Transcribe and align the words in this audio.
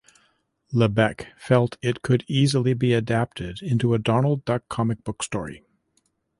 Lebeck 0.73 1.27
felt 1.37 1.77
it 1.79 2.01
could 2.01 2.25
easily 2.27 2.73
be 2.73 2.91
adapted 2.91 3.61
into 3.61 3.93
a 3.93 3.99
Donald 3.99 4.43
Duck 4.45 4.67
comic 4.67 5.03
book 5.03 5.21
story. 5.21 5.63